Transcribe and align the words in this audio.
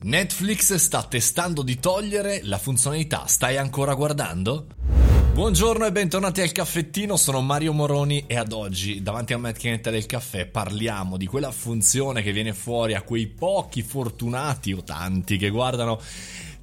Netflix 0.00 0.76
sta 0.76 1.02
testando 1.02 1.62
di 1.62 1.80
togliere 1.80 2.38
la 2.44 2.58
funzionalità 2.58 3.26
Stai 3.26 3.56
ancora 3.56 3.94
guardando? 3.94 4.66
Buongiorno 5.32 5.86
e 5.86 5.90
bentornati 5.90 6.40
al 6.40 6.52
caffettino, 6.52 7.16
sono 7.16 7.40
Mario 7.40 7.72
Moroni 7.72 8.22
e 8.28 8.36
ad 8.36 8.52
oggi 8.52 9.02
davanti 9.02 9.32
a 9.32 9.38
macchinetta 9.38 9.90
del 9.90 10.06
caffè 10.06 10.46
parliamo 10.46 11.16
di 11.16 11.26
quella 11.26 11.50
funzione 11.50 12.22
che 12.22 12.30
viene 12.30 12.54
fuori 12.54 12.94
a 12.94 13.02
quei 13.02 13.26
pochi 13.26 13.82
fortunati 13.82 14.72
o 14.72 14.84
tanti 14.84 15.36
che 15.36 15.48
guardano 15.48 16.00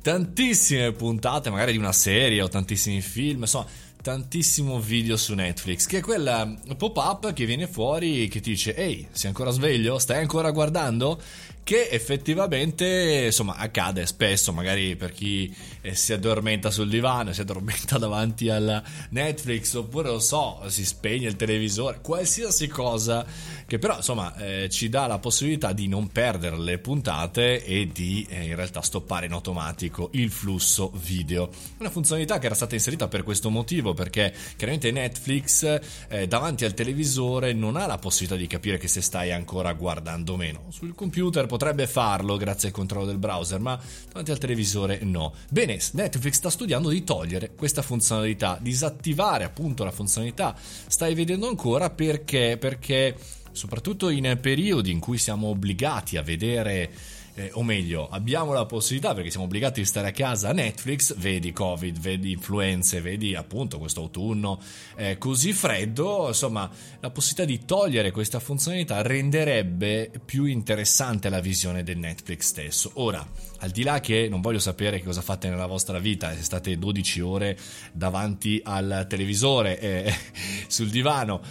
tantissime 0.02 0.93
puntate 0.93 1.49
magari 1.49 1.73
di 1.73 1.77
una 1.77 1.91
serie 1.91 2.41
o 2.41 2.47
tantissimi 2.47 3.02
film, 3.02 3.41
insomma 3.41 3.67
tantissimo 4.02 4.79
video 4.79 5.17
su 5.17 5.33
Netflix, 5.33 5.88
che 5.88 5.97
è 5.97 6.02
quella 6.02 6.54
pop-up 6.77 7.33
che 7.33 7.45
viene 7.45 7.67
fuori 7.67 8.27
che 8.27 8.39
ti 8.39 8.52
dice 8.52 8.75
ehi, 8.75 9.07
sei 9.11 9.29
ancora 9.29 9.49
sveglio? 9.49 9.97
Stai 9.97 10.20
ancora 10.20 10.52
guardando? 10.52 11.20
Che 11.66 11.89
effettivamente 11.89 13.23
insomma 13.25 13.55
accade 13.55 14.05
spesso, 14.05 14.54
magari 14.54 14.95
per 14.95 15.11
chi 15.11 15.52
eh, 15.81 15.95
si 15.95 16.13
addormenta 16.13 16.70
sul 16.70 16.88
divano, 16.88 17.34
si 17.34 17.41
addormenta 17.41 17.98
davanti 17.98 18.49
al 18.49 18.84
Netflix 19.09 19.73
oppure 19.73 20.09
lo 20.09 20.20
so, 20.20 20.62
si 20.67 20.86
spegne 20.86 21.27
il 21.27 21.36
televisore, 21.36 22.02
qualsiasi 22.03 22.67
cosa 22.67 23.25
che 23.66 23.80
però 23.80 23.95
insomma 23.95 24.36
eh, 24.36 24.70
ci 24.70 24.89
dà 24.89 25.08
la 25.08 25.17
possibilità 25.17 25.73
di 25.73 25.88
non 25.88 26.09
perdere 26.09 26.55
le 26.59 26.77
puntate 26.77 27.66
e 27.66 27.89
di 27.91 28.23
eh, 28.30 28.44
in 28.44 28.55
realtà 28.55 28.81
stoppare 28.81 29.25
in 29.25 29.31
automatico 29.31 30.09
il 30.13 30.30
flusso 30.30 30.91
video. 30.94 31.50
Una 31.80 31.89
funzionalità 31.89 32.38
che 32.38 32.45
era 32.45 32.53
stata 32.53 32.75
inserita 32.75 33.08
per 33.08 33.23
questo 33.23 33.50
motivo 33.50 33.95
perché 33.95 34.31
chiaramente 34.55 34.91
Netflix 34.91 35.80
eh, 36.09 36.27
davanti 36.27 36.63
al 36.63 36.75
televisore 36.75 37.53
non 37.53 37.75
ha 37.75 37.88
la 37.88 37.97
possibilità 37.97 38.39
di 38.39 38.45
capire 38.45 38.77
che 38.77 38.88
se 38.88 39.02
stai 39.02 39.31
ancora 39.31 39.73
guardando 39.73 40.34
o 40.34 40.38
meno. 40.38 40.66
Sul 40.70 40.94
computer 40.94 41.47
potrebbe 41.55 41.88
farlo 41.88 42.36
grazie 42.36 42.68
al 42.68 42.73
controllo 42.73 43.05
del 43.05 43.18
browser, 43.18 43.62
ma 43.62 43.80
davanti 44.09 44.32
al 44.32 44.38
televisore 44.38 45.00
no. 45.04 45.34
Bene, 45.50 45.80
Netflix 45.94 46.34
sta 46.34 46.50
studiando 46.50 46.90
di 46.90 47.05
togliere 47.05 47.52
questa 47.56 47.81
funzionalità, 47.81 48.58
disattivare 48.59 49.45
appunto 49.45 49.86
la 49.86 49.92
funzionalità. 49.92 50.53
Stai 50.58 51.16
vedendo 51.16 51.47
ancora 51.47 51.89
perché? 51.89 52.58
Perché 52.59 53.16
soprattutto 53.53 54.09
in 54.09 54.38
periodi 54.42 54.92
in 54.92 55.00
cui 55.00 55.17
siamo 55.17 55.47
obbligati 55.47 56.17
a 56.17 56.22
vedere 56.22 56.92
eh, 57.36 57.50
o 57.53 57.64
meglio, 57.64 58.08
abbiamo 58.08 58.53
la 58.53 58.66
possibilità 58.66 59.14
perché 59.14 59.30
siamo 59.30 59.45
obbligati 59.45 59.81
a 59.81 59.86
stare 59.86 60.08
a 60.08 60.11
casa 60.11 60.50
a 60.50 60.53
Netflix, 60.53 61.14
vedi 61.16 61.52
Covid, 61.52 62.00
vedi 62.00 62.31
influenze, 62.31 63.02
vedi 63.02 63.36
appunto 63.36 63.78
questo 63.78 64.00
autunno 64.02 64.61
eh, 64.95 65.17
così 65.17 65.52
freddo, 65.52 66.28
insomma, 66.30 66.69
la 67.02 67.09
possibilità 67.09 67.45
di 67.45 67.66
togliere 67.66 68.11
questa 68.11 68.39
funzionalità 68.39 69.02
renderebbe 69.02 70.11
più 70.23 70.45
interessante 70.45 71.28
la 71.28 71.41
visione 71.41 71.83
del 71.83 71.97
Netflix 71.97 72.45
stesso. 72.47 72.91
Ora, 72.95 73.25
al 73.59 73.69
di 73.69 73.83
là 73.83 74.00
che 74.00 74.28
non 74.30 74.39
voglio 74.39 74.59
sapere 74.59 75.00
che 75.00 75.06
cosa 75.06 75.22
fate 75.22 75.50
nella 75.50 75.66
vostra 75.66 76.00
vita, 76.00 76.33
se 76.33 76.41
state 76.41 76.78
12 76.78 77.19
ore 77.19 77.58
davanti 77.91 78.61
al 78.63 79.06
televisore 79.09 79.78
e 79.80 80.13
sul 80.67 80.89
divano, 80.89 81.41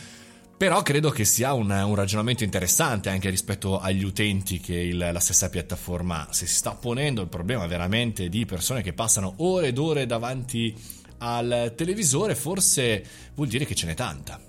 però 0.65 0.81
credo 0.81 1.11
che 1.11 1.27
sia 1.27 1.53
un, 1.53 1.69
un, 1.69 1.95
ragionamento 1.95 2.43
interessante 2.43 3.11
anche 3.11 3.29
rispetto 3.29 3.79
agli 3.79 4.03
utenti 4.03 4.61
che 4.61 4.75
il, 4.75 4.97
la 4.97 5.21
stessa 5.21 5.51
piattaforma 5.51 6.27
ha. 6.27 6.33
Se 6.33 6.47
si 6.47 6.55
sta 6.55 6.71
ponendo 6.71 7.21
il 7.21 7.29
problema 7.29 7.67
veramente 7.67 8.31
di 8.31 8.47
persone 8.47 8.81
che 8.81 8.95
passano 8.95 9.35
ore 9.41 9.67
ed 9.67 9.77
ore 9.77 10.07
davanti 10.07 10.75
al 11.19 11.75
televisore, 11.77 12.35
forse 12.35 13.05
vuol 13.35 13.49
dire 13.49 13.67
che 13.67 13.75
ce 13.75 13.85
n'è 13.85 13.93
tanta. 13.93 14.41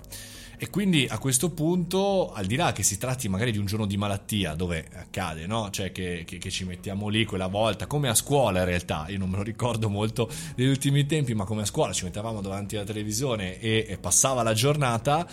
E 0.57 0.69
quindi 0.69 1.05
a 1.09 1.17
questo 1.17 1.49
punto, 1.49 2.31
al 2.31 2.45
di 2.45 2.55
là 2.55 2.71
che 2.71 2.81
si 2.81 2.97
tratti 2.97 3.27
magari 3.27 3.51
di 3.51 3.57
un 3.57 3.65
giorno 3.65 3.85
di 3.85 3.97
malattia, 3.97 4.55
dove 4.55 4.87
accade, 4.93 5.45
no? 5.47 5.69
Cioè 5.69 5.91
che, 5.91 6.23
che, 6.25 6.37
che, 6.37 6.49
ci 6.49 6.63
mettiamo 6.63 7.09
lì 7.09 7.25
quella 7.25 7.47
volta, 7.47 7.87
come 7.87 8.07
a 8.07 8.15
scuola 8.15 8.59
in 8.59 8.65
realtà, 8.65 9.07
io 9.09 9.17
non 9.17 9.29
me 9.29 9.35
lo 9.35 9.43
ricordo 9.43 9.89
molto 9.89 10.29
negli 10.55 10.69
ultimi 10.69 11.05
tempi, 11.05 11.33
ma 11.33 11.43
come 11.43 11.63
a 11.63 11.65
scuola 11.65 11.91
ci 11.91 12.05
mettevamo 12.05 12.39
davanti 12.39 12.77
alla 12.77 12.85
televisione 12.85 13.59
e, 13.59 13.85
e 13.85 13.97
passava 13.97 14.43
la 14.43 14.53
giornata 14.53 15.27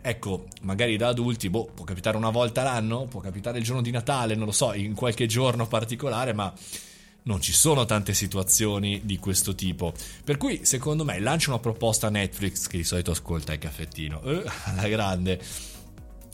Ecco, 0.00 0.46
magari 0.62 0.96
da 0.96 1.08
adulti, 1.08 1.50
boh, 1.50 1.70
può 1.74 1.84
capitare 1.84 2.16
una 2.16 2.30
volta 2.30 2.62
l'anno, 2.62 3.06
può 3.06 3.20
capitare 3.20 3.58
il 3.58 3.64
giorno 3.64 3.82
di 3.82 3.90
Natale, 3.90 4.34
non 4.34 4.46
lo 4.46 4.52
so, 4.52 4.72
in 4.72 4.94
qualche 4.94 5.26
giorno 5.26 5.66
particolare, 5.66 6.32
ma 6.32 6.52
non 7.24 7.40
ci 7.40 7.52
sono 7.52 7.84
tante 7.84 8.14
situazioni 8.14 9.02
di 9.04 9.18
questo 9.18 9.54
tipo. 9.54 9.92
Per 10.24 10.36
cui, 10.36 10.64
secondo 10.64 11.04
me, 11.04 11.18
lancia 11.20 11.50
una 11.50 11.58
proposta 11.58 12.06
a 12.06 12.10
Netflix 12.10 12.66
che 12.66 12.78
di 12.78 12.84
solito 12.84 13.10
ascolta 13.10 13.52
il 13.52 13.58
caffettino, 13.58 14.22
eh, 14.22 14.42
alla 14.64 14.88
grande 14.88 15.40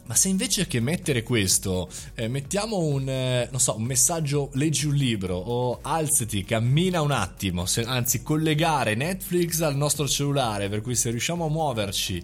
ma 0.06 0.14
se 0.14 0.28
invece 0.28 0.66
che 0.66 0.80
mettere 0.80 1.22
questo, 1.22 1.88
eh, 2.14 2.28
mettiamo 2.28 2.78
un, 2.78 3.08
eh, 3.08 3.48
so, 3.56 3.76
un, 3.76 3.84
messaggio, 3.84 4.50
leggi 4.54 4.86
un 4.86 4.94
libro 4.94 5.36
o 5.36 5.78
alzati, 5.80 6.44
cammina 6.44 7.00
un 7.00 7.10
attimo, 7.10 7.64
se, 7.64 7.82
anzi 7.82 8.22
collegare 8.22 8.94
Netflix 8.94 9.62
al 9.62 9.76
nostro 9.76 10.06
cellulare, 10.06 10.68
per 10.68 10.82
cui 10.82 10.94
se 10.94 11.10
riusciamo 11.10 11.46
a 11.46 11.48
muoverci 11.48 12.22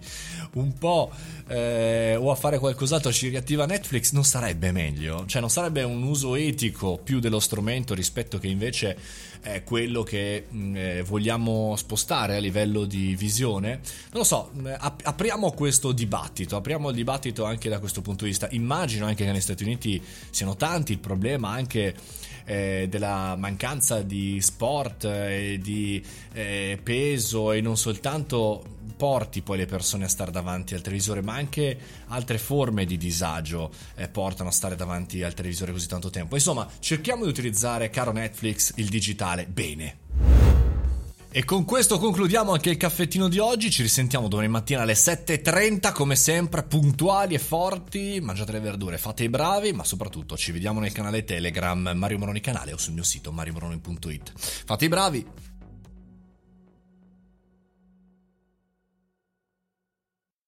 un 0.53 0.77
po' 0.77 1.11
eh, 1.47 2.15
o 2.15 2.29
a 2.29 2.35
fare 2.35 2.59
qualcos'altro 2.59 3.11
ci 3.11 3.29
riattiva 3.29 3.65
Netflix, 3.65 4.11
non 4.11 4.23
sarebbe 4.23 4.71
meglio? 4.71 5.25
Cioè 5.25 5.41
non 5.41 5.49
sarebbe 5.49 5.81
un 5.81 6.03
uso 6.03 6.35
etico 6.35 6.99
più 7.03 7.19
dello 7.19 7.39
strumento 7.39 7.95
rispetto 7.95 8.37
che 8.37 8.47
invece 8.47 8.97
è 9.41 9.63
quello 9.63 10.03
che 10.03 10.45
mh, 10.47 10.57
mm, 10.57 10.75
eh, 10.75 11.01
vogliamo 11.01 11.75
spostare 11.75 12.35
a 12.35 12.39
livello 12.39 12.85
di 12.85 13.15
visione? 13.15 13.81
Non 14.11 14.21
lo 14.21 14.23
so, 14.23 14.51
mm, 14.55 14.67
ap- 14.77 15.01
apriamo 15.03 15.51
questo 15.51 15.91
dibattito, 15.91 16.55
apriamo 16.55 16.89
il 16.89 16.95
dibattito 16.95 17.43
anche 17.43 17.69
da 17.71 17.79
questo 17.79 18.01
punto 18.01 18.23
di 18.23 18.29
vista. 18.29 18.47
Immagino 18.51 19.05
anche 19.05 19.23
che 19.23 19.31
negli 19.31 19.41
Stati 19.41 19.63
Uniti 19.63 20.01
siano 20.29 20.55
tanti 20.55 20.91
il 20.91 20.99
problema 20.99 21.49
anche 21.49 21.95
eh, 22.45 22.87
della 22.89 23.35
mancanza 23.37 24.01
di 24.01 24.41
sport 24.41 25.05
e 25.05 25.59
di 25.61 26.03
eh, 26.33 26.79
peso 26.81 27.51
e 27.51 27.61
non 27.61 27.77
soltanto 27.77 28.63
porti 28.97 29.41
poi 29.41 29.57
le 29.57 29.65
persone 29.65 30.05
a 30.05 30.07
stare 30.07 30.31
davanti 30.31 30.75
al 30.75 30.81
televisore, 30.81 31.21
ma 31.21 31.33
anche 31.33 31.77
altre 32.07 32.37
forme 32.37 32.85
di 32.85 32.97
disagio 32.97 33.71
eh, 33.95 34.07
portano 34.07 34.49
a 34.49 34.51
stare 34.51 34.75
davanti 34.75 35.23
al 35.23 35.33
televisore 35.33 35.71
così 35.71 35.87
tanto 35.87 36.09
tempo. 36.09 36.35
Insomma, 36.35 36.67
cerchiamo 36.79 37.23
di 37.23 37.29
utilizzare, 37.29 37.89
caro 37.89 38.11
Netflix, 38.11 38.73
il 38.75 38.89
digitale 38.89 39.45
bene. 39.45 40.30
E 41.33 41.45
con 41.45 41.63
questo 41.63 41.97
concludiamo 41.97 42.51
anche 42.51 42.71
il 42.71 42.75
caffettino 42.75 43.29
di 43.29 43.39
oggi. 43.39 43.71
Ci 43.71 43.83
risentiamo 43.83 44.27
domani 44.27 44.49
mattina 44.49 44.81
alle 44.81 44.95
7.30, 44.95 45.93
come 45.93 46.17
sempre, 46.17 46.63
puntuali 46.63 47.35
e 47.35 47.39
forti. 47.39 48.19
Mangiate 48.21 48.51
le 48.51 48.59
verdure, 48.59 48.97
fate 48.97 49.23
i 49.23 49.29
bravi, 49.29 49.71
ma 49.71 49.85
soprattutto 49.85 50.35
ci 50.35 50.51
vediamo 50.51 50.81
nel 50.81 50.91
canale 50.91 51.23
Telegram 51.23 51.93
Mario 51.95 52.17
Moroni 52.17 52.41
Canale 52.41 52.73
o 52.73 52.77
sul 52.77 52.95
mio 52.95 53.03
sito 53.03 53.31
mariomoroni.it. 53.31 54.33
Fate 54.35 54.83
i 54.85 54.89
bravi! 54.89 55.50